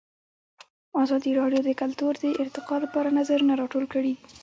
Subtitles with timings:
[1.03, 4.13] ازادي راډیو د کلتور د ارتقا لپاره نظرونه راټول کړي.